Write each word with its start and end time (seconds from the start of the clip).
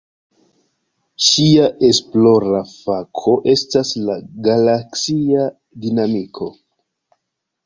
Ŝia 1.25 1.67
esplora 1.89 2.61
fako 2.71 3.35
estas 3.53 3.93
la 4.09 4.17
galaksia 4.49 5.45
dinamiko. 5.85 6.51